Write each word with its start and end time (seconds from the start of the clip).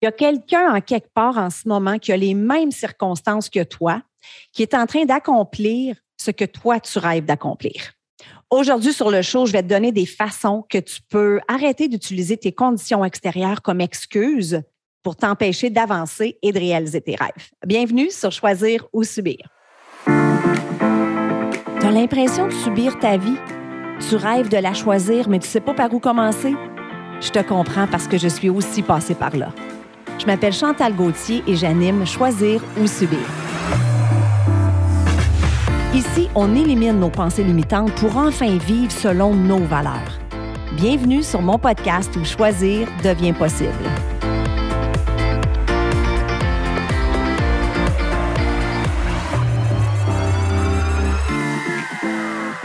Il 0.00 0.04
y 0.04 0.08
a 0.08 0.12
quelqu'un 0.12 0.74
en 0.74 0.80
quelque 0.80 1.12
part 1.12 1.38
en 1.38 1.50
ce 1.50 1.66
moment 1.66 1.98
qui 1.98 2.12
a 2.12 2.16
les 2.16 2.34
mêmes 2.34 2.70
circonstances 2.70 3.50
que 3.50 3.64
toi, 3.64 4.00
qui 4.52 4.62
est 4.62 4.74
en 4.74 4.86
train 4.86 5.04
d'accomplir 5.04 5.96
ce 6.16 6.30
que 6.30 6.44
toi, 6.44 6.78
tu 6.78 7.00
rêves 7.00 7.24
d'accomplir. 7.24 7.92
Aujourd'hui, 8.50 8.92
sur 8.92 9.10
le 9.10 9.22
show, 9.22 9.44
je 9.44 9.52
vais 9.52 9.62
te 9.62 9.68
donner 9.68 9.90
des 9.90 10.06
façons 10.06 10.64
que 10.68 10.78
tu 10.78 11.00
peux 11.10 11.40
arrêter 11.48 11.88
d'utiliser 11.88 12.36
tes 12.36 12.52
conditions 12.52 13.04
extérieures 13.04 13.60
comme 13.60 13.80
excuse 13.80 14.62
pour 15.02 15.16
t'empêcher 15.16 15.68
d'avancer 15.68 16.38
et 16.42 16.52
de 16.52 16.58
réaliser 16.58 17.00
tes 17.00 17.16
rêves. 17.16 17.50
Bienvenue 17.66 18.10
sur 18.10 18.30
Choisir 18.30 18.86
ou 18.92 19.02
Subir. 19.02 19.48
Tu 20.06 21.86
as 21.86 21.90
l'impression 21.90 22.46
de 22.46 22.52
subir 22.52 22.98
ta 23.00 23.16
vie? 23.16 23.36
Tu 24.08 24.14
rêves 24.14 24.48
de 24.48 24.58
la 24.58 24.74
choisir, 24.74 25.28
mais 25.28 25.40
tu 25.40 25.46
ne 25.46 25.50
sais 25.50 25.60
pas 25.60 25.74
par 25.74 25.92
où 25.92 25.98
commencer? 25.98 26.54
Je 27.20 27.30
te 27.30 27.40
comprends 27.40 27.88
parce 27.88 28.06
que 28.06 28.16
je 28.16 28.28
suis 28.28 28.48
aussi 28.48 28.82
passée 28.82 29.16
par 29.16 29.36
là. 29.36 29.52
Je 30.18 30.26
m'appelle 30.26 30.52
Chantal 30.52 30.94
Gauthier 30.94 31.44
et 31.46 31.54
j'anime 31.54 32.04
Choisir 32.04 32.60
ou 32.80 32.86
Subir. 32.86 33.18
Ici, 35.94 36.28
on 36.34 36.54
élimine 36.56 36.98
nos 36.98 37.08
pensées 37.08 37.44
limitantes 37.44 37.92
pour 37.94 38.16
enfin 38.16 38.56
vivre 38.58 38.90
selon 38.92 39.34
nos 39.34 39.58
valeurs. 39.64 40.18
Bienvenue 40.72 41.22
sur 41.22 41.40
mon 41.40 41.58
podcast 41.58 42.14
où 42.16 42.24
choisir 42.24 42.88
devient 43.02 43.32
possible. 43.32 43.72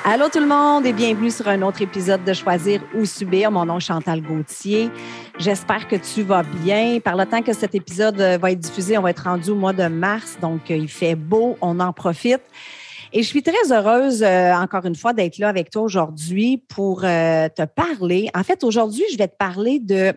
Allô 0.06 0.28
tout 0.28 0.40
le 0.40 0.48
monde 0.48 0.86
et 0.86 0.92
bienvenue 0.92 1.32
sur 1.32 1.48
un 1.48 1.62
autre 1.62 1.82
épisode 1.82 2.26
de 2.26 2.34
Choisir 2.34 2.82
ou 2.94 3.06
Subir. 3.06 3.50
Mon 3.50 3.66
nom 3.66 3.80
Chantal 3.80 4.22
Gauthier. 4.22 4.92
J'espère 5.40 5.88
que 5.88 5.96
tu 5.96 6.22
vas 6.22 6.44
bien. 6.44 7.00
Par 7.00 7.16
le 7.16 7.26
temps 7.26 7.42
que 7.42 7.54
cet 7.54 7.74
épisode 7.74 8.22
euh, 8.22 8.38
va 8.38 8.52
être 8.52 8.60
diffusé, 8.60 8.98
on 8.98 9.02
va 9.02 9.10
être 9.10 9.24
rendu 9.24 9.50
au 9.50 9.56
mois 9.56 9.74
de 9.74 9.88
mars, 9.88 10.38
donc 10.40 10.70
euh, 10.70 10.78
il 10.78 10.88
fait 10.88 11.16
beau, 11.16 11.58
on 11.60 11.80
en 11.80 11.92
profite. 11.92 12.42
Et 13.12 13.24
je 13.24 13.28
suis 13.28 13.42
très 13.42 13.72
heureuse, 13.72 14.22
euh, 14.22 14.54
encore 14.54 14.86
une 14.86 14.96
fois, 14.96 15.12
d'être 15.14 15.40
là 15.40 15.50
avec 15.50 15.72
toi 15.72 15.82
aujourd'hui 15.82 16.64
pour 16.70 17.02
te 17.02 17.66
parler. 17.66 18.30
En 18.36 18.44
fait, 18.44 18.64
aujourd'hui, 18.64 19.04
je 19.12 19.18
vais 19.18 19.28
te 19.28 19.36
parler 19.36 19.80
de 19.80 20.14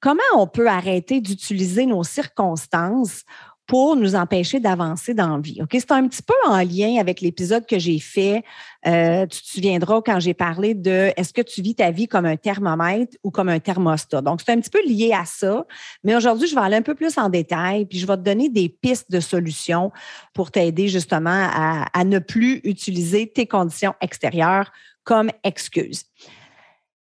comment 0.00 0.22
on 0.34 0.46
peut 0.46 0.68
arrêter 0.68 1.20
d'utiliser 1.20 1.86
nos 1.86 2.04
circonstances 2.04 3.22
pour 3.66 3.96
nous 3.96 4.14
empêcher 4.14 4.60
d'avancer 4.60 5.12
dans 5.12 5.36
la 5.36 5.40
vie. 5.40 5.60
OK? 5.60 5.70
C'est 5.72 5.90
un 5.90 6.06
petit 6.06 6.22
peu 6.22 6.34
en 6.46 6.58
lien 6.58 6.98
avec 7.00 7.20
l'épisode 7.20 7.66
que 7.66 7.78
j'ai 7.78 7.98
fait. 7.98 8.44
Euh, 8.86 9.26
tu 9.26 9.42
te 9.42 9.46
souviendras 9.46 10.02
quand 10.02 10.20
j'ai 10.20 10.34
parlé 10.34 10.74
de 10.74 11.12
est-ce 11.16 11.32
que 11.32 11.42
tu 11.42 11.62
vis 11.62 11.74
ta 11.74 11.90
vie 11.90 12.06
comme 12.06 12.26
un 12.26 12.36
thermomètre 12.36 13.16
ou 13.24 13.32
comme 13.32 13.48
un 13.48 13.58
thermostat? 13.58 14.22
Donc, 14.22 14.40
c'est 14.40 14.52
un 14.52 14.60
petit 14.60 14.70
peu 14.70 14.86
lié 14.86 15.12
à 15.12 15.24
ça. 15.24 15.66
Mais 16.04 16.14
aujourd'hui, 16.14 16.46
je 16.46 16.54
vais 16.54 16.60
aller 16.60 16.76
un 16.76 16.82
peu 16.82 16.94
plus 16.94 17.18
en 17.18 17.28
détail, 17.28 17.86
puis 17.86 17.98
je 17.98 18.06
vais 18.06 18.16
te 18.16 18.22
donner 18.22 18.48
des 18.48 18.68
pistes 18.68 19.10
de 19.10 19.18
solutions 19.18 19.90
pour 20.32 20.52
t'aider 20.52 20.86
justement 20.88 21.48
à, 21.52 22.04
ne 22.04 22.20
plus 22.20 22.60
utiliser 22.62 23.26
tes 23.26 23.46
conditions 23.46 23.94
extérieures 24.00 24.70
comme 25.02 25.30
excuse. 25.42 26.04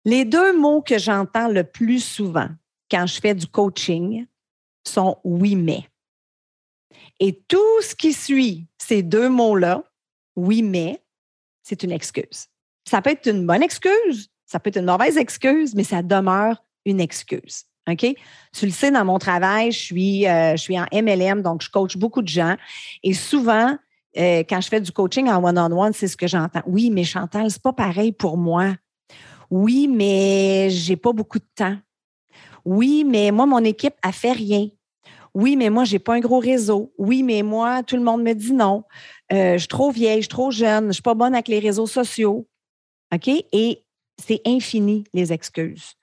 Les 0.04 0.24
deux 0.24 0.56
mots 0.56 0.82
que 0.82 0.98
j'entends 0.98 1.48
le 1.48 1.64
plus 1.64 1.98
souvent 1.98 2.48
quand 2.88 3.06
je 3.06 3.20
fais 3.20 3.34
du 3.34 3.48
coaching 3.48 4.26
sont 4.86 5.16
oui, 5.24 5.56
mais. 5.56 5.88
Et 7.20 7.42
tout 7.48 7.82
ce 7.82 7.94
qui 7.94 8.12
suit 8.12 8.66
ces 8.78 9.02
deux 9.02 9.28
mots-là, 9.28 9.82
oui, 10.36 10.62
mais, 10.62 11.02
c'est 11.62 11.82
une 11.82 11.92
excuse. 11.92 12.46
Ça 12.88 13.00
peut 13.00 13.10
être 13.10 13.26
une 13.26 13.46
bonne 13.46 13.62
excuse, 13.62 14.28
ça 14.46 14.60
peut 14.60 14.68
être 14.68 14.78
une 14.78 14.86
mauvaise 14.86 15.16
excuse, 15.16 15.74
mais 15.74 15.84
ça 15.84 16.02
demeure 16.02 16.62
une 16.84 17.00
excuse. 17.00 17.64
OK? 17.88 18.14
Tu 18.52 18.66
le 18.66 18.72
sais, 18.72 18.90
dans 18.90 19.04
mon 19.04 19.18
travail, 19.18 19.72
je 19.72 19.78
suis, 19.78 20.26
euh, 20.26 20.56
en 20.70 20.86
MLM, 20.92 21.42
donc 21.42 21.62
je 21.62 21.70
coach 21.70 21.96
beaucoup 21.96 22.22
de 22.22 22.28
gens. 22.28 22.56
Et 23.02 23.12
souvent, 23.12 23.76
euh, 24.16 24.42
quand 24.48 24.60
je 24.60 24.68
fais 24.68 24.80
du 24.80 24.92
coaching 24.92 25.28
en 25.28 25.42
one-on-one, 25.42 25.92
c'est 25.92 26.08
ce 26.08 26.16
que 26.16 26.26
j'entends. 26.26 26.62
Oui, 26.66 26.90
mais 26.90 27.04
Chantal, 27.04 27.50
c'est 27.50 27.62
pas 27.62 27.72
pareil 27.72 28.12
pour 28.12 28.36
moi. 28.36 28.74
Oui, 29.50 29.88
mais 29.88 30.68
j'ai 30.70 30.96
pas 30.96 31.12
beaucoup 31.12 31.38
de 31.38 31.48
temps. 31.54 31.76
Oui, 32.64 33.04
mais 33.06 33.30
moi, 33.30 33.46
mon 33.46 33.62
équipe 33.62 33.94
a 34.02 34.12
fait 34.12 34.32
rien. 34.32 34.68
Oui, 35.34 35.56
mais 35.56 35.68
moi, 35.68 35.84
j'ai 35.84 35.98
pas 35.98 36.14
un 36.14 36.20
gros 36.20 36.38
réseau. 36.38 36.92
Oui, 36.96 37.22
mais 37.22 37.42
moi, 37.42 37.82
tout 37.82 37.96
le 37.96 38.02
monde 38.02 38.22
me 38.22 38.32
dit 38.32 38.52
non. 38.52 38.84
Euh, 39.32 39.54
je 39.54 39.58
suis 39.58 39.68
trop 39.68 39.90
vieille, 39.90 40.18
je 40.18 40.22
suis 40.22 40.28
trop 40.28 40.50
jeune, 40.50 40.88
je 40.88 40.92
suis 40.92 41.02
pas 41.02 41.14
bonne 41.14 41.34
avec 41.34 41.48
les 41.48 41.58
réseaux 41.58 41.88
sociaux. 41.88 42.48
OK? 43.12 43.28
Et 43.28 43.84
c'est 44.22 44.40
infini, 44.46 45.04
les 45.12 45.32
excuses. 45.32 45.94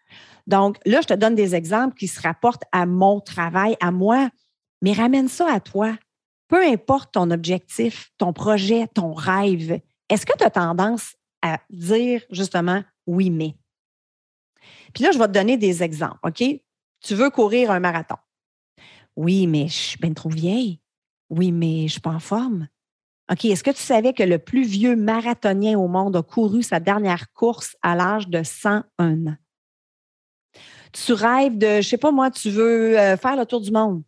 Donc, 0.47 0.77
là, 0.85 0.99
je 1.01 1.07
te 1.07 1.13
donne 1.13 1.35
des 1.35 1.55
exemples 1.55 1.95
qui 1.95 2.07
se 2.07 2.19
rapportent 2.21 2.63
à 2.71 2.85
mon 2.85 3.21
travail, 3.21 3.77
à 3.79 3.91
moi, 3.91 4.29
mais 4.81 4.91
ramène 4.91 5.29
ça 5.29 5.51
à 5.51 5.59
toi. 5.59 5.95
Peu 6.49 6.65
importe 6.65 7.13
ton 7.13 7.31
objectif, 7.31 8.11
ton 8.17 8.33
projet, 8.33 8.87
ton 8.93 9.13
rêve, 9.13 9.79
est-ce 10.09 10.25
que 10.25 10.37
tu 10.37 10.43
as 10.43 10.49
tendance 10.49 11.15
à 11.41 11.59
dire 11.69 12.21
justement 12.29 12.83
oui, 13.07 13.29
mais? 13.29 13.55
Puis 14.93 15.03
là, 15.03 15.11
je 15.11 15.17
vais 15.17 15.27
te 15.27 15.31
donner 15.31 15.57
des 15.57 15.83
exemples, 15.83 16.19
OK? 16.23 16.43
Tu 17.01 17.15
veux 17.15 17.29
courir 17.29 17.71
un 17.71 17.79
marathon. 17.79 18.17
Oui, 19.15 19.47
mais 19.47 19.67
je 19.67 19.73
suis 19.73 19.97
bien 19.97 20.13
trop 20.13 20.29
vieille. 20.29 20.79
Oui, 21.29 21.51
mais 21.51 21.79
je 21.79 21.83
ne 21.83 21.87
suis 21.89 22.01
pas 22.01 22.11
en 22.11 22.19
forme. 22.19 22.67
OK, 23.31 23.45
est-ce 23.45 23.63
que 23.63 23.71
tu 23.71 23.81
savais 23.81 24.13
que 24.13 24.23
le 24.23 24.39
plus 24.39 24.63
vieux 24.63 24.95
marathonien 24.95 25.79
au 25.79 25.87
monde 25.87 26.17
a 26.17 26.21
couru 26.21 26.63
sa 26.63 26.79
dernière 26.79 27.31
course 27.31 27.77
à 27.81 27.95
l'âge 27.95 28.27
de 28.27 28.43
101 28.43 29.27
ans? 29.27 29.37
Tu 30.91 31.13
rêves 31.13 31.57
de, 31.57 31.67
je 31.67 31.77
ne 31.77 31.81
sais 31.81 31.97
pas 31.97 32.11
moi, 32.11 32.29
tu 32.29 32.49
veux 32.49 32.99
euh, 32.99 33.15
faire 33.15 33.37
le 33.37 33.45
tour 33.45 33.61
du 33.61 33.71
monde. 33.71 34.03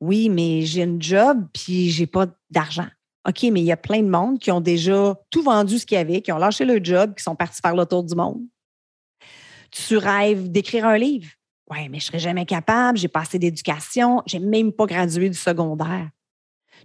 Oui, 0.00 0.28
mais 0.28 0.62
j'ai 0.62 0.82
une 0.82 1.00
job 1.00 1.46
puis 1.52 1.90
j'ai 1.90 2.08
pas 2.08 2.26
d'argent. 2.50 2.88
OK, 3.28 3.44
mais 3.44 3.60
il 3.60 3.66
y 3.66 3.72
a 3.72 3.76
plein 3.76 4.02
de 4.02 4.08
monde 4.08 4.40
qui 4.40 4.50
ont 4.50 4.60
déjà 4.60 5.16
tout 5.30 5.42
vendu 5.42 5.78
ce 5.78 5.86
qu'il 5.86 5.96
y 5.96 6.00
avait, 6.00 6.20
qui 6.20 6.32
ont 6.32 6.38
lâché 6.38 6.64
leur 6.64 6.82
job, 6.82 7.14
qui 7.14 7.22
sont 7.22 7.36
partis 7.36 7.60
faire 7.62 7.76
le 7.76 7.86
tour 7.86 8.02
du 8.02 8.16
monde. 8.16 8.42
Tu 9.70 9.96
rêves 9.96 10.50
d'écrire 10.50 10.86
un 10.86 10.98
livre. 10.98 11.28
Oui, 11.72 11.88
mais 11.88 12.00
je 12.00 12.06
serais 12.06 12.18
jamais 12.18 12.44
capable, 12.44 12.98
j'ai 12.98 13.08
pas 13.08 13.20
assez 13.20 13.38
d'éducation, 13.38 14.22
j'ai 14.26 14.38
même 14.38 14.72
pas 14.72 14.84
gradué 14.84 15.30
du 15.30 15.38
secondaire. 15.38 16.10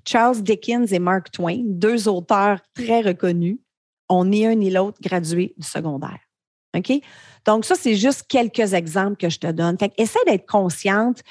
Charles 0.05 0.41
Dickens 0.41 0.93
et 0.93 0.99
Mark 0.99 1.29
Twain, 1.31 1.61
deux 1.65 2.07
auteurs 2.07 2.59
très 2.73 3.01
reconnus, 3.01 3.57
ont 4.07 4.23
ni 4.23 4.45
un 4.45 4.55
ni 4.55 4.69
l'autre 4.69 4.99
gradué 5.01 5.53
du 5.57 5.67
secondaire. 5.67 6.19
OK? 6.77 6.93
Donc, 7.45 7.65
ça, 7.65 7.75
c'est 7.75 7.95
juste 7.95 8.27
quelques 8.29 8.73
exemples 8.73 9.17
que 9.17 9.29
je 9.29 9.39
te 9.39 9.51
donne. 9.51 9.77
Fait 9.77 9.91
essaie 9.97 10.23
d'être 10.25 10.47
consciente. 10.47 11.21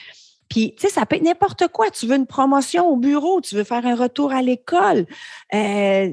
Puis, 0.50 0.75
tu 0.75 0.87
sais, 0.87 0.93
ça 0.93 1.06
peut 1.06 1.16
être 1.16 1.22
n'importe 1.22 1.69
quoi. 1.69 1.91
Tu 1.91 2.06
veux 2.06 2.16
une 2.16 2.27
promotion 2.27 2.89
au 2.89 2.97
bureau, 2.97 3.41
tu 3.41 3.55
veux 3.55 3.65
faire 3.65 3.87
un 3.87 3.95
retour 3.95 4.33
à 4.33 4.43
l'école, 4.43 5.06
euh, 5.55 6.12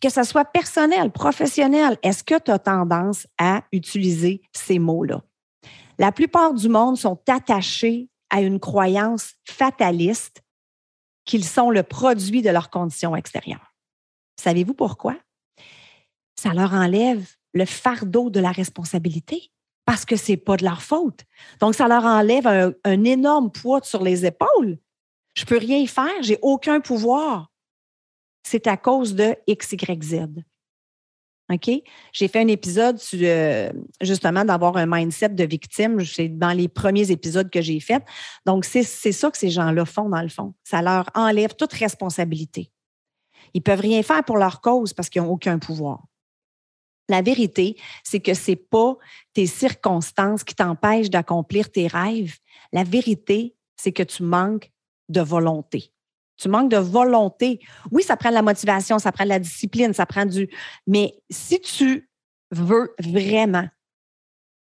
que 0.00 0.08
ce 0.08 0.22
soit 0.22 0.44
personnel, 0.44 1.10
professionnel. 1.10 1.98
Est-ce 2.04 2.22
que 2.22 2.38
tu 2.38 2.52
as 2.52 2.60
tendance 2.60 3.26
à 3.38 3.62
utiliser 3.72 4.42
ces 4.52 4.78
mots-là? 4.78 5.22
La 5.98 6.12
plupart 6.12 6.54
du 6.54 6.68
monde 6.68 6.96
sont 6.96 7.18
attachés 7.28 8.08
à 8.30 8.40
une 8.40 8.60
croyance 8.60 9.34
fataliste 9.44 10.42
qu'ils 11.24 11.44
sont 11.44 11.70
le 11.70 11.82
produit 11.82 12.42
de 12.42 12.50
leurs 12.50 12.70
conditions 12.70 13.16
extérieures. 13.16 13.74
Savez-vous 14.38 14.74
pourquoi? 14.74 15.16
Ça 16.38 16.52
leur 16.52 16.72
enlève 16.72 17.26
le 17.54 17.64
fardeau 17.64 18.30
de 18.30 18.40
la 18.40 18.52
responsabilité 18.52 19.50
parce 19.86 20.04
que 20.04 20.16
ce 20.16 20.32
n'est 20.32 20.36
pas 20.36 20.56
de 20.56 20.64
leur 20.64 20.82
faute. 20.82 21.24
Donc, 21.60 21.74
ça 21.74 21.88
leur 21.88 22.04
enlève 22.04 22.46
un, 22.46 23.04
énorme 23.04 23.50
poids 23.50 23.80
sur 23.82 24.02
les 24.02 24.26
épaules. 24.26 24.78
Je 25.34 25.42
ne 25.42 25.46
peux 25.46 25.58
rien 25.58 25.86
faire, 25.86 26.22
j'ai 26.22 26.38
aucun 26.42 26.80
pouvoir. 26.80 27.50
C'est 28.42 28.66
à 28.66 28.76
cause 28.76 29.14
de 29.14 29.36
X, 29.46 29.72
Y, 29.72 30.02
Z. 30.02 30.16
OK? 31.52 31.70
J'ai 32.12 32.28
fait 32.28 32.40
un 32.40 32.48
épisode 32.48 32.98
euh, 33.14 33.72
justement 34.00 34.44
d'avoir 34.44 34.76
un 34.76 34.86
mindset 34.86 35.30
de 35.30 35.44
victime. 35.44 36.04
C'est 36.04 36.28
dans 36.28 36.52
les 36.52 36.68
premiers 36.68 37.10
épisodes 37.10 37.50
que 37.50 37.62
j'ai 37.62 37.78
faits. 37.78 38.02
Donc, 38.46 38.64
c'est 38.64 38.82
ça 38.84 39.30
que 39.30 39.38
ces 39.38 39.50
gens-là 39.50 39.84
font, 39.84 40.08
dans 40.08 40.22
le 40.22 40.28
fond. 40.28 40.54
Ça 40.64 40.82
leur 40.82 41.08
enlève 41.14 41.54
toute 41.54 41.72
responsabilité. 41.72 42.70
Ils 43.54 43.60
ne 43.60 43.62
peuvent 43.62 43.80
rien 43.80 44.02
faire 44.02 44.24
pour 44.24 44.38
leur 44.38 44.60
cause 44.60 44.92
parce 44.92 45.08
qu'ils 45.08 45.22
n'ont 45.22 45.30
aucun 45.30 45.58
pouvoir. 45.58 46.02
La 47.08 47.22
vérité, 47.22 47.76
c'est 48.02 48.20
que 48.20 48.34
ce 48.34 48.50
n'est 48.50 48.56
pas 48.56 48.96
tes 49.32 49.46
circonstances 49.46 50.42
qui 50.42 50.56
t'empêchent 50.56 51.10
d'accomplir 51.10 51.70
tes 51.70 51.86
rêves. 51.86 52.36
La 52.72 52.82
vérité, 52.82 53.54
c'est 53.76 53.92
que 53.92 54.02
tu 54.02 54.24
manques 54.24 54.72
de 55.08 55.20
volonté. 55.20 55.92
Tu 56.36 56.48
manques 56.48 56.70
de 56.70 56.76
volonté. 56.76 57.60
Oui, 57.90 58.02
ça 58.02 58.16
prend 58.16 58.28
de 58.28 58.34
la 58.34 58.42
motivation, 58.42 58.98
ça 58.98 59.12
prend 59.12 59.24
de 59.24 59.30
la 59.30 59.38
discipline, 59.38 59.92
ça 59.94 60.06
prend 60.06 60.26
du. 60.26 60.48
Mais 60.86 61.14
si 61.30 61.60
tu 61.60 62.10
veux 62.50 62.94
vraiment. 62.98 63.68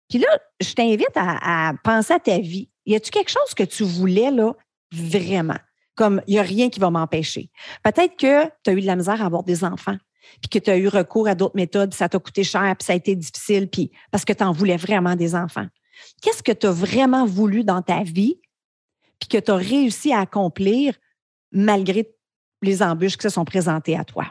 Puis 0.09 0.19
là, 0.19 0.27
je 0.59 0.73
t'invite 0.73 1.15
à, 1.15 1.73
penser 1.83 2.13
à 2.13 2.19
ta 2.19 2.37
vie. 2.39 2.69
Y 2.85 2.95
a-tu 2.95 3.11
quelque 3.11 3.29
chose 3.29 3.53
que 3.55 3.63
tu 3.63 3.83
voulais, 3.83 4.31
là, 4.31 4.53
vraiment? 4.91 5.57
Comme 5.95 6.21
il 6.27 6.33
n'y 6.33 6.39
a 6.39 6.43
rien 6.43 6.69
qui 6.69 6.79
va 6.79 6.89
m'empêcher. 6.89 7.49
Peut-être 7.83 8.17
que 8.17 8.45
tu 8.63 8.69
as 8.69 8.73
eu 8.73 8.81
de 8.81 8.85
la 8.85 8.95
misère 8.95 9.21
à 9.21 9.25
avoir 9.25 9.43
des 9.43 9.63
enfants, 9.63 9.97
puis 10.41 10.49
que 10.49 10.59
tu 10.59 10.69
as 10.69 10.77
eu 10.77 10.87
recours 10.87 11.27
à 11.27 11.35
d'autres 11.35 11.55
méthodes, 11.55 11.93
ça 11.93 12.09
t'a 12.09 12.19
coûté 12.19 12.43
cher, 12.43 12.75
puis 12.77 12.85
ça 12.85 12.93
a 12.93 12.95
été 12.95 13.15
difficile, 13.15 13.69
puis 13.69 13.91
parce 14.09 14.25
que 14.25 14.33
tu 14.33 14.43
en 14.43 14.51
voulais 14.51 14.77
vraiment 14.77 15.15
des 15.15 15.35
enfants. 15.35 15.67
Qu'est-ce 16.21 16.43
que 16.43 16.51
tu 16.51 16.67
as 16.67 16.71
vraiment 16.71 17.25
voulu 17.25 17.63
dans 17.63 17.81
ta 17.81 18.03
vie 18.03 18.39
puis 19.19 19.29
que 19.29 19.37
tu 19.37 19.51
as 19.51 19.55
réussi 19.55 20.11
à 20.11 20.21
accomplir 20.21 20.95
malgré 21.51 22.13
les 22.61 22.83
embûches 22.83 23.17
qui 23.17 23.23
se 23.23 23.29
sont 23.29 23.45
présentées 23.45 23.97
à 23.97 24.03
toi. 24.03 24.25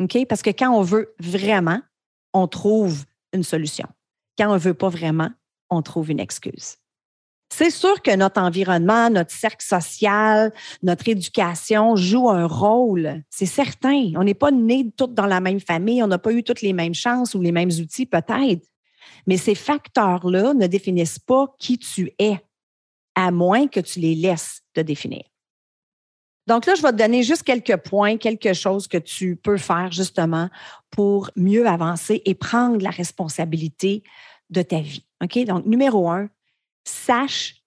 OK? 0.00 0.26
Parce 0.28 0.42
que 0.42 0.50
quand 0.50 0.70
on 0.70 0.82
veut 0.82 1.14
vraiment, 1.18 1.80
on 2.32 2.46
trouve 2.46 3.04
une 3.32 3.42
solution. 3.42 3.86
Quand 4.38 4.48
on 4.50 4.54
ne 4.54 4.58
veut 4.58 4.74
pas 4.74 4.88
vraiment, 4.88 5.30
on 5.68 5.82
trouve 5.82 6.10
une 6.10 6.20
excuse. 6.20 6.76
C'est 7.52 7.70
sûr 7.70 8.00
que 8.00 8.14
notre 8.14 8.40
environnement, 8.40 9.10
notre 9.10 9.32
cercle 9.32 9.64
social, 9.64 10.52
notre 10.82 11.08
éducation 11.08 11.96
joue 11.96 12.30
un 12.30 12.46
rôle, 12.46 13.22
c'est 13.28 13.46
certain. 13.46 14.12
On 14.16 14.22
n'est 14.22 14.34
pas 14.34 14.52
nés 14.52 14.90
toutes 14.96 15.14
dans 15.14 15.26
la 15.26 15.40
même 15.40 15.58
famille, 15.58 16.02
on 16.02 16.06
n'a 16.06 16.18
pas 16.18 16.32
eu 16.32 16.44
toutes 16.44 16.62
les 16.62 16.72
mêmes 16.72 16.94
chances 16.94 17.34
ou 17.34 17.40
les 17.40 17.50
mêmes 17.50 17.70
outils 17.70 18.06
peut-être. 18.06 18.66
Mais 19.26 19.36
ces 19.36 19.56
facteurs-là 19.56 20.54
ne 20.54 20.66
définissent 20.68 21.18
pas 21.18 21.46
qui 21.58 21.78
tu 21.78 22.12
es, 22.20 22.40
à 23.16 23.32
moins 23.32 23.66
que 23.66 23.80
tu 23.80 23.98
les 23.98 24.14
laisses 24.14 24.62
te 24.72 24.80
définir. 24.80 25.24
Donc 26.50 26.66
là, 26.66 26.74
je 26.74 26.82
vais 26.82 26.90
te 26.90 26.96
donner 26.96 27.22
juste 27.22 27.44
quelques 27.44 27.76
points, 27.76 28.16
quelque 28.16 28.54
chose 28.54 28.88
que 28.88 28.98
tu 28.98 29.36
peux 29.36 29.56
faire 29.56 29.92
justement 29.92 30.50
pour 30.90 31.30
mieux 31.36 31.64
avancer 31.68 32.22
et 32.24 32.34
prendre 32.34 32.82
la 32.82 32.90
responsabilité 32.90 34.02
de 34.50 34.60
ta 34.62 34.80
vie. 34.80 35.06
OK? 35.22 35.44
Donc, 35.44 35.64
numéro 35.64 36.10
un, 36.10 36.28
sache 36.82 37.62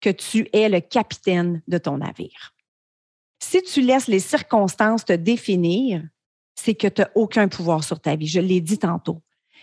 que 0.00 0.10
tu 0.10 0.48
es 0.52 0.68
le 0.68 0.78
capitaine 0.78 1.62
de 1.66 1.78
ton 1.78 1.98
navire. 1.98 2.54
Si 3.42 3.60
tu 3.60 3.80
laisses 3.80 4.06
les 4.06 4.20
circonstances 4.20 5.04
te 5.04 5.14
définir, 5.14 6.04
c'est 6.54 6.76
que 6.76 6.86
tu 6.86 7.00
n'as 7.00 7.08
aucun 7.16 7.48
pouvoir 7.48 7.82
sur 7.82 7.98
ta 7.98 8.14
vie. 8.14 8.28
Je 8.28 8.38
l'ai 8.38 8.60
dit 8.60 8.78
tantôt. 8.78 9.20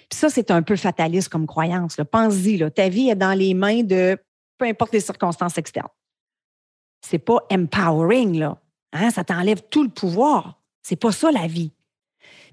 Puis 0.10 0.19
ça, 0.19 0.30
c'est 0.30 0.51
un 0.51 0.63
peu 0.63 0.75
fataliste 0.75 1.30
comme 1.30 1.48
croyance. 1.48 1.95
Pense-y, 2.12 2.69
ta 2.74 2.89
vie 2.89 3.07
est 3.07 3.16
dans 3.16 3.39
les 3.39 3.54
mains 3.54 3.83
de 3.83 4.18
peu 4.57 4.66
importe 4.66 4.92
les 4.92 5.00
circonstances 5.00 5.57
externes. 5.57 5.88
C'est 7.00 7.19
pas 7.19 7.39
empowering, 7.50 8.38
là. 8.39 8.60
Hein? 8.96 9.12
Ça 9.12 9.24
t'enlève 9.24 9.62
tout 9.70 9.84
le 9.84 9.90
pouvoir. 9.90 10.60
C'est 10.82 10.96
pas 10.96 11.12
ça 11.12 11.32
la 11.32 11.48
vie. 11.48 11.72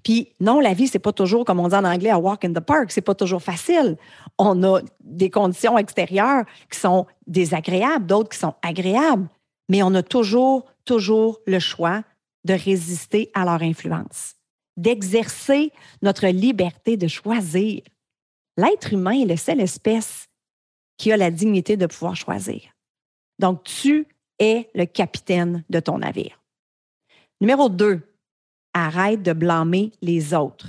Puis 0.03 0.33
non, 0.41 0.59
la 0.59 0.75
vie, 0.75 0.89
c'est 0.89 0.99
pas 0.99 1.13
toujours, 1.13 1.45
comme 1.45 1.61
on 1.61 1.69
dit 1.69 1.75
en 1.75 1.85
anglais, 1.85 2.11
a 2.11 2.19
walk 2.19 2.45
in 2.45 2.53
the 2.53 2.61
park. 2.61 2.91
C'est 2.91 3.01
pas 3.01 3.15
toujours 3.15 3.43
facile. 3.43 3.97
On 4.39 4.63
a 4.65 4.81
des 5.01 5.31
conditions 5.31 5.79
extérieures 5.79 6.45
qui 6.71 6.79
sont 6.79 7.07
désagréables, 7.27 8.07
d'autres 8.07 8.31
qui 8.31 8.39
sont 8.39 8.55
agréables. 8.63 9.29
Mais 9.69 9.83
on 9.83 9.95
a 9.95 10.03
toujours, 10.03 10.67
toujours 10.85 11.39
le 11.47 11.61
choix 11.61 12.03
de 12.45 12.55
résister 12.55 13.31
à 13.35 13.45
leur 13.45 13.63
influence, 13.63 14.35
d'exercer 14.77 15.71
notre 16.03 16.27
liberté 16.27 16.97
de 16.97 17.07
choisir. 17.07 17.83
L'être 18.57 18.93
humain 18.93 19.23
est 19.23 19.27
la 19.27 19.37
seule 19.37 19.61
espèce 19.61 20.27
qui 20.99 21.13
a 21.13 21.17
la 21.17 21.31
dignité 21.31 21.77
de 21.77 21.87
pouvoir 21.87 22.17
choisir. 22.17 22.63
Donc, 23.39 23.63
tu 23.65 24.07
le 24.75 24.85
capitaine 24.85 25.65
de 25.71 25.81
ton 25.81 25.99
navire. 25.99 26.41
Numéro 27.41 27.69
deux, 27.69 28.01
arrête 28.73 29.23
de 29.23 29.33
blâmer 29.33 29.93
les 30.01 30.35
autres. 30.35 30.69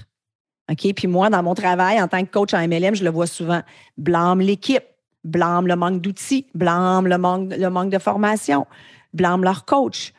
OK? 0.72 0.94
Puis 0.96 1.08
moi, 1.08 1.30
dans 1.30 1.44
mon 1.44 1.56
travail 1.56 2.02
en 2.02 2.08
tant 2.08 2.24
que 2.24 2.32
coach 2.32 2.54
en 2.54 2.68
MLM, 2.68 2.96
je 2.96 3.04
le 3.04 3.10
vois 3.10 3.28
souvent. 3.28 3.62
Blâme 3.98 4.42
l'équipe, 4.42 4.86
blâme 5.24 5.68
le 5.68 5.76
manque 5.76 6.02
d'outils, 6.02 6.48
blâme 6.54 7.08
le 7.08 7.18
manque, 7.18 7.54
le 7.56 7.70
manque 7.70 7.92
de 7.92 8.00
formation, 8.00 8.66
blâme 9.14 9.44
leur 9.44 9.66
coach. 9.66 10.14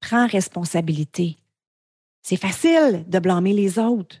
Prends 0.00 0.26
responsabilité. 0.26 1.38
C'est 2.22 2.36
facile 2.36 3.04
de 3.06 3.18
blâmer 3.18 3.52
les 3.52 3.78
autres, 3.78 4.16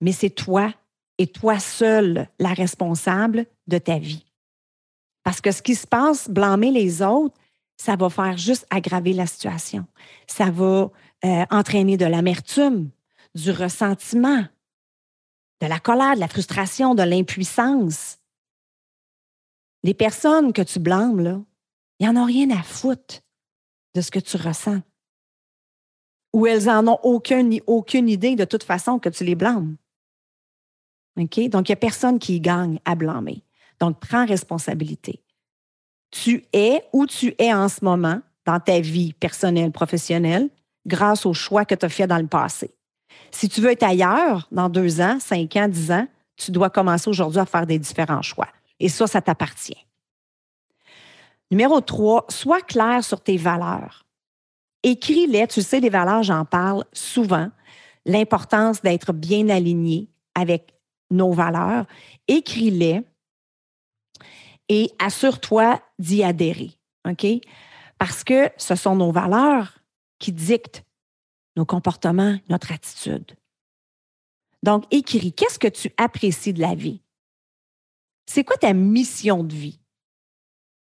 mais 0.00 0.12
c'est 0.12 0.30
toi 0.30 0.72
et 1.18 1.26
toi 1.26 1.58
seul 1.58 2.28
la 2.38 2.54
responsable 2.54 3.46
de 3.66 3.78
ta 3.78 3.98
vie. 3.98 4.24
Parce 5.24 5.40
que 5.40 5.50
ce 5.50 5.62
qui 5.62 5.74
se 5.74 5.86
passe, 5.86 6.28
blâmer 6.28 6.70
les 6.70 7.02
autres, 7.02 7.36
ça 7.76 7.96
va 7.96 8.08
faire 8.08 8.36
juste 8.36 8.66
aggraver 8.70 9.14
la 9.14 9.26
situation. 9.26 9.86
Ça 10.28 10.50
va 10.50 10.90
euh, 11.24 11.44
entraîner 11.50 11.96
de 11.96 12.04
l'amertume, 12.04 12.90
du 13.34 13.50
ressentiment, 13.50 14.44
de 15.60 15.66
la 15.66 15.80
colère, 15.80 16.14
de 16.14 16.20
la 16.20 16.28
frustration, 16.28 16.94
de 16.94 17.02
l'impuissance. 17.02 18.18
Les 19.82 19.94
personnes 19.94 20.52
que 20.52 20.62
tu 20.62 20.78
blâmes, 20.78 21.20
là, 21.20 21.40
n'en 22.00 22.22
ont 22.22 22.26
rien 22.26 22.50
à 22.50 22.62
foutre 22.62 23.22
de 23.94 24.00
ce 24.00 24.10
que 24.10 24.18
tu 24.18 24.36
ressens. 24.36 24.82
Ou 26.32 26.46
elles 26.46 26.64
n'en 26.64 26.86
ont 26.86 26.98
aucune, 27.02 27.60
aucune 27.66 28.08
idée 28.08 28.36
de 28.36 28.44
toute 28.44 28.64
façon 28.64 28.98
que 28.98 29.08
tu 29.08 29.24
les 29.24 29.36
blâmes. 29.36 29.76
OK? 31.16 31.48
Donc, 31.48 31.68
il 31.68 31.72
n'y 31.72 31.74
a 31.74 31.76
personne 31.76 32.18
qui 32.18 32.40
gagne 32.40 32.80
à 32.84 32.94
blâmer. 32.94 33.42
Donc, 33.80 34.00
prends 34.00 34.26
responsabilité. 34.26 35.20
Tu 36.10 36.44
es 36.52 36.84
où 36.92 37.06
tu 37.06 37.34
es 37.38 37.52
en 37.52 37.68
ce 37.68 37.84
moment 37.84 38.20
dans 38.46 38.60
ta 38.60 38.80
vie 38.80 39.12
personnelle, 39.14 39.72
professionnelle, 39.72 40.48
grâce 40.86 41.26
au 41.26 41.32
choix 41.32 41.64
que 41.64 41.74
tu 41.74 41.86
as 41.86 41.88
fait 41.88 42.06
dans 42.06 42.18
le 42.18 42.26
passé. 42.26 42.74
Si 43.30 43.48
tu 43.48 43.60
veux 43.60 43.70
être 43.70 43.82
ailleurs 43.82 44.46
dans 44.52 44.68
deux 44.68 45.00
ans, 45.00 45.18
cinq 45.18 45.56
ans, 45.56 45.68
dix 45.68 45.90
ans, 45.90 46.06
tu 46.36 46.50
dois 46.50 46.70
commencer 46.70 47.08
aujourd'hui 47.08 47.40
à 47.40 47.46
faire 47.46 47.66
des 47.66 47.78
différents 47.78 48.22
choix. 48.22 48.48
Et 48.78 48.88
ça, 48.88 49.06
ça 49.06 49.20
t'appartient. 49.20 49.86
Numéro 51.50 51.80
trois, 51.80 52.26
sois 52.28 52.60
clair 52.60 53.04
sur 53.04 53.20
tes 53.20 53.36
valeurs. 53.36 54.04
Écris-les. 54.82 55.46
Tu 55.46 55.62
sais, 55.62 55.80
les 55.80 55.88
valeurs, 55.88 56.22
j'en 56.22 56.44
parle 56.44 56.84
souvent. 56.92 57.48
L'importance 58.04 58.82
d'être 58.82 59.12
bien 59.12 59.48
aligné 59.48 60.08
avec 60.34 60.74
nos 61.10 61.32
valeurs. 61.32 61.86
Écris-les 62.28 63.02
et 64.68 64.90
assure-toi 64.98 65.82
d'y 65.98 66.22
adhérer. 66.22 66.72
OK? 67.08 67.26
Parce 67.98 68.24
que 68.24 68.50
ce 68.56 68.74
sont 68.74 68.96
nos 68.96 69.12
valeurs 69.12 69.78
qui 70.18 70.32
dictent 70.32 70.84
nos 71.56 71.64
comportements, 71.64 72.38
notre 72.48 72.72
attitude. 72.72 73.36
Donc, 74.62 74.84
écris, 74.90 75.32
qu'est-ce 75.32 75.58
que 75.58 75.68
tu 75.68 75.92
apprécies 75.96 76.52
de 76.52 76.60
la 76.60 76.74
vie? 76.74 77.02
C'est 78.26 78.44
quoi 78.44 78.56
ta 78.56 78.72
mission 78.72 79.44
de 79.44 79.54
vie? 79.54 79.78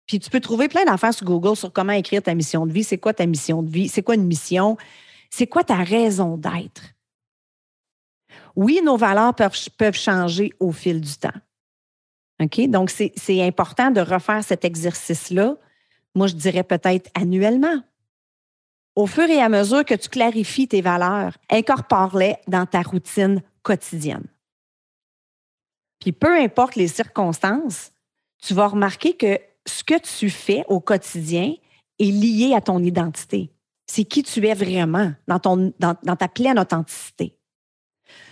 Puis 0.08 0.20
tu 0.20 0.30
peux 0.30 0.40
trouver 0.40 0.68
plein 0.68 0.86
d'affaires 0.86 1.14
sur 1.14 1.26
Google 1.26 1.56
sur 1.56 1.72
comment 1.72 1.94
écrire 1.94 2.24
ta 2.24 2.34
mission 2.34 2.66
de 2.66 2.72
vie. 2.72 2.84
C'est 2.84 2.98
quoi 2.98 3.14
ta 3.14 3.26
mission 3.26 3.62
de 3.62 3.70
vie? 3.70 3.88
C'est 3.90 4.02
quoi 4.02 4.16
une 4.16 4.26
mission? 4.26 4.78
C'est 5.30 5.48
quoi 5.48 5.64
ta 5.64 5.84
raison 5.84 6.38
d'être? 6.38 6.82
Oui, 8.56 8.82
nos 8.84 8.98
valeurs 8.98 9.36
peuvent, 9.36 9.56
peuvent 9.78 9.96
changer 9.96 10.54
au 10.60 10.72
fil 10.72 11.02
du 11.02 11.16
temps. 11.16 11.30
OK? 12.42 12.68
Donc, 12.70 12.90
c'est 12.90 13.42
important 13.42 13.92
de 13.92 14.02
refaire 14.02 14.44
cet 14.44 14.64
exercice-là. 14.64 15.56
Moi, 16.16 16.28
je 16.28 16.36
dirais 16.36 16.64
peut-être 16.64 17.10
annuellement 17.16 17.82
au 18.98 19.06
fur 19.06 19.30
et 19.30 19.40
à 19.40 19.48
mesure 19.48 19.86
que 19.86 19.94
tu 19.94 20.10
clarifies 20.10 20.68
tes 20.68 20.82
valeurs, 20.82 21.38
incorpore-les 21.52 22.38
dans 22.48 22.66
ta 22.66 22.82
routine 22.82 23.44
quotidienne. 23.62 24.26
Puis 26.00 26.12
peu 26.12 26.36
importe 26.36 26.76
les 26.76 26.88
circonstances, 26.88 27.92
tu 28.42 28.56
vas 28.56 28.68
remarquer 28.68 29.16
que 29.16 29.40
ce 29.68 29.84
que 29.84 30.00
tu 30.00 30.32
fais 30.32 30.66
au 30.68 30.80
quotidien 30.80 31.54
est 32.00 32.12
lié 32.12 32.56
à 32.56 32.62
ton 32.62 32.80
identité. 32.80 33.52
C'est 33.86 34.04
qui 34.04 34.24
tu 34.24 34.48
es 34.48 34.56
vraiment 34.56 35.14
dans, 35.28 35.40
dans 35.78 36.16
ta 36.16 36.28
pleine 36.28 36.58
authenticité. 36.58 37.37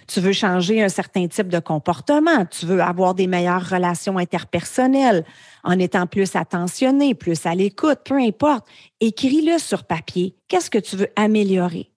Tu 0.07 0.19
veux 0.19 0.33
changer 0.33 0.83
un 0.83 0.89
certain 0.89 1.27
type 1.27 1.47
de 1.47 1.59
comportement, 1.59 2.45
tu 2.45 2.65
veux 2.65 2.81
avoir 2.81 3.15
des 3.15 3.25
meilleures 3.25 3.67
relations 3.67 4.17
interpersonnelles 4.17 5.25
en 5.63 5.79
étant 5.79 6.05
plus 6.05 6.35
attentionné, 6.35 7.15
plus 7.15 7.45
à 7.45 7.55
l'écoute, 7.55 7.99
peu 8.05 8.15
importe. 8.15 8.67
Écris-le 8.99 9.57
sur 9.57 9.83
papier. 9.83 10.35
Qu'est-ce 10.47 10.69
que 10.69 10.77
tu 10.77 10.95
veux 10.95 11.09
améliorer? 11.15 11.91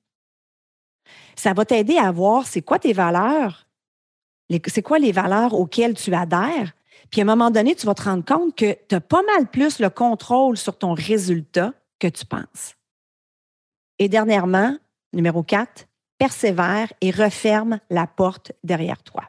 Ça 1.37 1.53
va 1.53 1.65
t'aider 1.65 1.99
à 1.99 2.11
voir 2.11 2.47
c'est 2.47 2.63
quoi 2.63 2.79
tes 2.79 2.93
valeurs, 2.93 3.69
c'est 4.67 4.83
quoi 4.83 4.99
les 4.99 5.13
valeurs 5.13 5.55
auxquelles 5.55 5.95
tu 5.95 6.15
adhères. 6.15 6.73
Puis 7.11 7.21
à 7.21 7.25
un 7.25 7.27
moment 7.27 7.51
donné, 7.51 7.75
tu 7.75 7.87
vas 7.87 7.95
te 7.95 8.03
rendre 8.03 8.25
compte 8.25 8.57
que 8.57 8.75
tu 8.89 8.95
as 8.95 9.01
pas 9.01 9.23
mal 9.23 9.47
plus 9.47 9.79
le 9.81 9.91
contrôle 9.91 10.57
sur 10.57 10.77
ton 10.77 10.95
résultat 10.95 11.75
que 11.99 12.09
tu 12.09 12.25
penses. 12.25 12.75
Et 13.99 14.09
dernièrement, 14.09 14.77
numéro 15.13 15.43
4, 15.43 15.87
persévère 16.19 16.93
et 17.01 17.11
referme 17.11 17.81
la 17.91 18.07
porte 18.07 18.53
derrière 18.65 19.03
toi. 19.03 19.25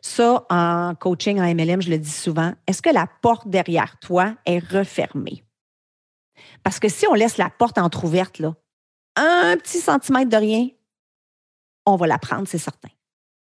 Ça, 0.00 0.46
en 0.48 0.94
coaching, 0.94 1.40
en 1.40 1.54
MLM, 1.54 1.82
je 1.82 1.90
le 1.90 1.98
dis 1.98 2.10
souvent, 2.10 2.52
est-ce 2.66 2.80
que 2.80 2.90
la 2.90 3.06
porte 3.20 3.48
derrière 3.48 3.98
toi 3.98 4.34
est 4.46 4.58
refermée? 4.58 5.44
Parce 6.62 6.78
que 6.78 6.88
si 6.88 7.06
on 7.06 7.14
laisse 7.14 7.36
la 7.36 7.50
porte 7.50 7.78
entr'ouverte, 7.78 8.38
là, 8.38 8.54
un 9.16 9.56
petit 9.56 9.78
centimètre 9.78 10.30
de 10.30 10.36
rien, 10.36 10.68
on 11.84 11.96
va 11.96 12.06
la 12.06 12.18
prendre, 12.18 12.46
c'est 12.46 12.58
certain. 12.58 12.88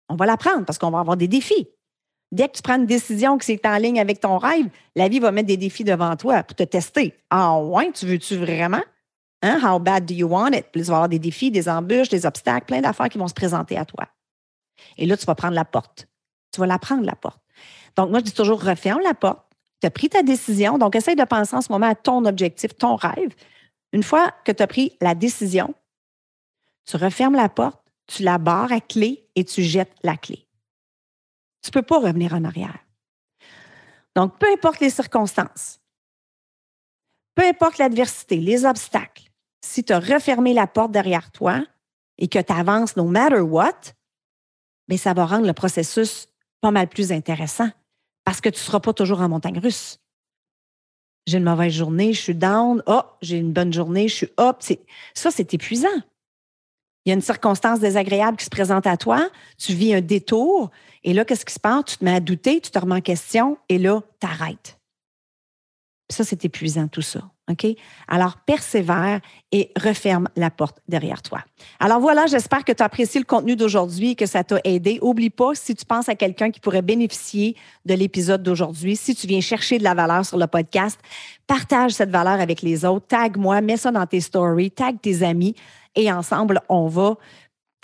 On 0.09 0.17
va 0.17 0.26
la 0.26 0.37
prendre 0.37 0.64
parce 0.64 0.79
qu'on 0.79 0.91
va 0.91 1.00
avoir 1.00 1.17
des 1.17 1.29
défis. 1.29 1.69
Dès 2.31 2.49
que 2.49 2.57
tu 2.57 2.62
prends 2.62 2.76
une 2.76 2.87
décision 2.87 3.38
qui 3.38 3.53
est 3.53 3.67
en 3.67 3.76
ligne 3.76 4.00
avec 4.00 4.21
ton 4.21 4.38
rêve, 4.38 4.69
la 4.97 5.09
vie 5.09 5.21
va 5.21 5.33
mettre 5.33 5.47
des 5.49 5.57
défis 5.57 5.85
devant 5.85 6.14
toi 6.17 6.43
pour 6.43 6.57
te 6.57 6.64
tester. 6.64 7.14
Ah 7.31 7.59
ouais, 7.59 7.93
tu 7.93 8.07
veux-tu 8.07 8.37
vraiment? 8.37 8.83
Hein? 9.44 9.60
How 9.62 9.78
bad 9.78 10.06
do 10.06 10.14
you 10.14 10.26
want 10.26 10.54
it? 10.54 10.66
Puis 10.72 10.80
tu 10.80 10.88
vas 10.88 10.94
avoir 10.94 11.08
des 11.10 11.18
défis, 11.18 11.50
des 11.50 11.68
embûches, 11.68 12.08
des 12.08 12.24
obstacles, 12.24 12.64
plein 12.64 12.80
d'affaires 12.80 13.10
qui 13.10 13.18
vont 13.18 13.28
se 13.28 13.34
présenter 13.34 13.76
à 13.76 13.84
toi. 13.84 14.08
Et 14.96 15.04
là, 15.04 15.18
tu 15.18 15.26
vas 15.26 15.34
prendre 15.34 15.54
la 15.54 15.66
porte. 15.66 16.08
Tu 16.50 16.60
vas 16.60 16.66
la 16.66 16.78
prendre, 16.78 17.04
la 17.04 17.14
porte. 17.14 17.42
Donc, 17.94 18.08
moi, 18.08 18.20
je 18.20 18.24
dis 18.24 18.32
toujours, 18.32 18.62
referme 18.62 19.02
la 19.02 19.12
porte, 19.12 19.46
tu 19.80 19.86
as 19.86 19.90
pris 19.90 20.08
ta 20.08 20.22
décision. 20.22 20.78
Donc, 20.78 20.96
essaye 20.96 21.14
de 21.14 21.24
penser 21.24 21.54
en 21.54 21.60
ce 21.60 21.70
moment 21.70 21.88
à 21.88 21.94
ton 21.94 22.24
objectif, 22.24 22.74
ton 22.74 22.96
rêve. 22.96 23.34
Une 23.92 24.02
fois 24.02 24.32
que 24.46 24.52
tu 24.52 24.62
as 24.62 24.66
pris 24.66 24.96
la 25.02 25.14
décision, 25.14 25.74
tu 26.86 26.96
refermes 26.96 27.34
la 27.34 27.50
porte, 27.50 27.82
tu 28.06 28.22
la 28.22 28.38
barres 28.38 28.72
à 28.72 28.80
clé 28.80 29.28
et 29.34 29.44
tu 29.44 29.62
jettes 29.62 29.94
la 30.02 30.16
clé. 30.16 30.48
Tu 31.62 31.68
ne 31.68 31.72
peux 31.72 31.82
pas 31.82 31.98
revenir 31.98 32.32
en 32.32 32.44
arrière. 32.44 32.78
Donc, 34.16 34.38
peu 34.38 34.46
importe 34.50 34.80
les 34.80 34.90
circonstances, 34.90 35.80
peu 37.34 37.44
importe 37.44 37.78
l'adversité, 37.78 38.36
les 38.36 38.64
obstacles, 38.64 39.24
si 39.64 39.83
tu 39.83 39.92
as 39.92 39.99
refermé 39.99 40.52
la 40.52 40.66
porte 40.66 40.92
derrière 40.92 41.30
toi 41.30 41.64
et 42.18 42.28
que 42.28 42.38
tu 42.38 42.52
avances 42.52 42.97
no 42.97 43.04
matter 43.04 43.40
what, 43.40 43.73
bien, 44.88 44.99
ça 44.99 45.14
va 45.14 45.26
rendre 45.26 45.47
le 45.47 45.52
processus 45.52 46.28
pas 46.61 46.71
mal 46.71 46.88
plus 46.88 47.12
intéressant 47.12 47.71
parce 48.25 48.40
que 48.40 48.49
tu 48.49 48.56
ne 48.56 48.64
seras 48.64 48.80
pas 48.80 48.92
toujours 48.92 49.21
en 49.21 49.28
montagne 49.28 49.59
russe. 49.59 49.99
J'ai 51.26 51.38
une 51.38 51.44
mauvaise 51.44 51.73
journée, 51.73 52.12
je 52.12 52.21
suis 52.21 52.35
down. 52.35 52.83
Oh, 52.87 53.02
j'ai 53.23 53.38
une 53.38 53.52
bonne 53.52 53.73
journée, 53.73 54.09
je 54.09 54.14
suis 54.14 54.33
up. 54.38 54.62
Ça, 55.14 55.30
c'est 55.30 55.54
épuisant. 55.54 55.88
Il 57.04 57.11
y 57.11 57.12
a 57.12 57.14
une 57.14 57.23
circonstance 57.23 57.80
désagréable 57.80 58.37
qui 58.37 58.44
se 58.44 58.50
présente 58.50 58.87
à 58.87 58.97
toi, 58.97 59.28
tu 59.59 59.75
vis 59.75 59.94
un 59.94 60.00
détour, 60.00 60.71
et 61.02 61.12
là, 61.12 61.25
qu'est-ce 61.25 61.44
qui 61.44 61.52
se 61.52 61.61
passe? 61.61 61.85
Tu 61.85 61.97
te 61.99 62.04
mets 62.04 62.14
à 62.14 62.21
douter, 62.21 62.61
tu 62.61 62.71
te 62.71 62.78
remets 62.78 62.94
en 62.94 63.00
question, 63.02 63.59
et 63.68 63.78
là, 63.78 64.02
tu 64.21 64.26
arrêtes. 64.26 64.78
Ça, 66.11 66.25
c'est 66.25 66.44
épuisant, 66.47 66.88
tout 66.88 67.02
ça. 67.02 67.30
OK? 67.50 67.66
Alors, 68.08 68.36
persévère 68.46 69.20
et 69.52 69.70
referme 69.76 70.28
la 70.36 70.50
porte 70.50 70.78
derrière 70.88 71.20
toi. 71.20 71.40
Alors 71.78 72.00
voilà, 72.00 72.26
j'espère 72.26 72.64
que 72.64 72.72
tu 72.72 72.82
as 72.82 72.86
apprécié 72.86 73.20
le 73.20 73.26
contenu 73.26 73.54
d'aujourd'hui 73.54 74.12
et 74.12 74.14
que 74.14 74.26
ça 74.26 74.44
t'a 74.44 74.58
aidé. 74.64 74.98
Oublie 75.02 75.30
pas, 75.30 75.54
si 75.54 75.74
tu 75.74 75.84
penses 75.84 76.08
à 76.08 76.14
quelqu'un 76.14 76.50
qui 76.50 76.60
pourrait 76.60 76.82
bénéficier 76.82 77.56
de 77.84 77.94
l'épisode 77.94 78.42
d'aujourd'hui, 78.42 78.96
si 78.96 79.14
tu 79.14 79.26
viens 79.26 79.40
chercher 79.40 79.78
de 79.78 79.84
la 79.84 79.94
valeur 79.94 80.24
sur 80.24 80.38
le 80.38 80.46
podcast, 80.46 80.98
partage 81.46 81.92
cette 81.92 82.10
valeur 82.10 82.40
avec 82.40 82.62
les 82.62 82.84
autres, 82.84 83.06
tag-moi, 83.06 83.60
mets 83.60 83.76
ça 83.76 83.90
dans 83.90 84.06
tes 84.06 84.20
stories, 84.20 84.70
tag 84.70 85.00
tes 85.00 85.22
amis 85.22 85.54
et 85.96 86.10
ensemble, 86.10 86.60
on 86.68 86.88
va 86.88 87.16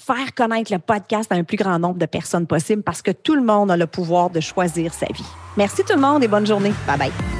faire 0.01 0.35
connaître 0.35 0.73
le 0.73 0.79
podcast 0.79 1.31
à 1.31 1.35
un 1.35 1.45
plus 1.45 1.57
grand 1.57 1.79
nombre 1.79 1.99
de 1.99 2.07
personnes 2.07 2.47
possible 2.47 2.83
parce 2.83 3.03
que 3.03 3.11
tout 3.11 3.35
le 3.35 3.43
monde 3.43 3.71
a 3.71 3.77
le 3.77 3.87
pouvoir 3.87 4.31
de 4.31 4.41
choisir 4.41 4.95
sa 4.95 5.07
vie. 5.07 5.27
Merci 5.57 5.85
tout 5.85 5.95
le 5.95 6.01
monde 6.01 6.25
et 6.25 6.29
bonne 6.29 6.47
journée. 6.47 6.73
Bye 6.87 6.99
bye. 6.99 7.40